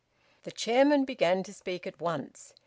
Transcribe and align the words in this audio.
The 0.45 0.51
chairman 0.51 1.05
began 1.05 1.43
to 1.43 1.53
speak 1.53 1.85
at 1.85 2.01
once. 2.01 2.55